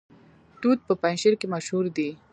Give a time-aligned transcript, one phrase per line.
[0.61, 2.09] توت په پنجشیر کې مشهور دي